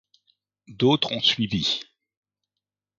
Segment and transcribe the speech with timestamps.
[0.67, 1.81] D'autres ont suivi.